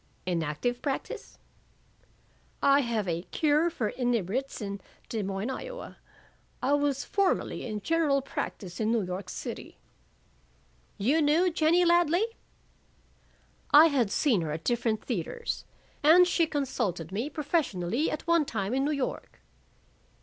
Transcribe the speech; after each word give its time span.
"In 0.25 0.41
active 0.41 0.81
practise?" 0.81 1.37
"I 2.63 2.79
have 2.79 3.07
a 3.07 3.21
Cure 3.29 3.69
for 3.69 3.89
Inebriates 3.89 4.59
in 4.59 4.81
Des 5.09 5.21
Moines, 5.21 5.51
Iowa. 5.51 5.97
I 6.59 6.73
was 6.73 7.05
formerly 7.05 7.67
in 7.67 7.81
general 7.81 8.23
practise 8.23 8.79
in 8.79 8.91
New 8.91 9.03
York 9.03 9.29
City." 9.29 9.77
"You 10.97 11.21
knew 11.21 11.51
Jennie 11.53 11.85
Ladley?" 11.85 12.25
"I 13.69 13.89
had 13.89 14.09
seen 14.09 14.41
her 14.41 14.51
at 14.51 14.63
different 14.63 15.03
theaters. 15.05 15.65
And 16.01 16.27
she 16.27 16.47
consulted 16.47 17.11
me 17.11 17.29
professionally 17.29 18.09
at 18.09 18.25
one 18.25 18.45
time 18.45 18.73
in 18.73 18.83
New 18.85 18.89
York." 18.93 19.39